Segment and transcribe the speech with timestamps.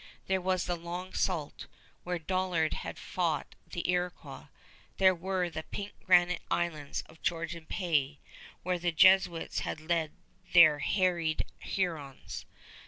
[0.25, 1.67] There was the Long Sault,
[2.03, 4.47] where Dollard had fought the Iroquois.
[4.97, 8.17] There were the pink granite islands of Georgian Bay,
[8.63, 10.13] where the Jesuits had led
[10.53, 12.45] their harried Hurons.